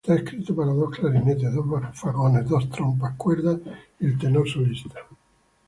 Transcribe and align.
Está 0.03 0.15
escrito 0.15 0.55
para 0.55 0.73
dos 0.73 0.89
clarinetes, 0.97 1.53
dos 1.53 1.63
fagotes, 1.93 2.49
dos 2.49 2.67
trompas, 2.71 3.13
cuerdas, 3.17 3.59
y 3.99 4.07
el 4.07 4.17
tenor 4.17 4.49
solista. 4.49 4.95